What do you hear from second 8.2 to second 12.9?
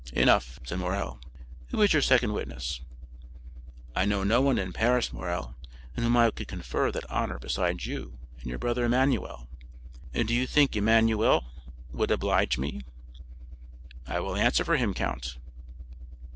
and your brother Emmanuel. Do you think Emmanuel would oblige me?"